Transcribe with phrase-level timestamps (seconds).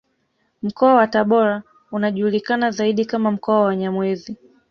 [0.61, 4.37] Mkoa wa Tabora unajulikana zaidi kama mkoa wa Wanyamwezi